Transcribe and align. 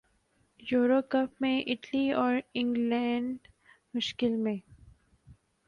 euro 0.59 0.99
cup 1.09 1.41
میں 1.41 1.61
اٹلی 1.67 2.11
اور 2.11 2.35
انگلینڈ 2.53 3.47
مشکل 3.93 4.35
میں 4.35 4.55